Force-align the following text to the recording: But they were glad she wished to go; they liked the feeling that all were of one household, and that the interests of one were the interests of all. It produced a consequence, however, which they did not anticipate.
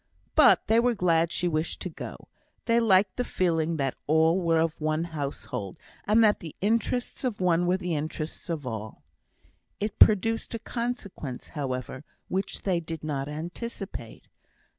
But 0.33 0.65
they 0.65 0.79
were 0.79 0.95
glad 0.95 1.31
she 1.31 1.47
wished 1.47 1.79
to 1.81 1.89
go; 1.91 2.27
they 2.65 2.79
liked 2.79 3.17
the 3.17 3.23
feeling 3.23 3.77
that 3.77 3.93
all 4.07 4.41
were 4.41 4.57
of 4.57 4.81
one 4.81 5.03
household, 5.03 5.77
and 6.05 6.23
that 6.23 6.39
the 6.39 6.55
interests 6.59 7.23
of 7.23 7.39
one 7.39 7.67
were 7.67 7.77
the 7.77 7.93
interests 7.93 8.49
of 8.49 8.65
all. 8.65 9.03
It 9.79 9.99
produced 9.99 10.55
a 10.55 10.59
consequence, 10.59 11.49
however, 11.49 12.03
which 12.29 12.63
they 12.63 12.79
did 12.79 13.03
not 13.03 13.27
anticipate. 13.29 14.27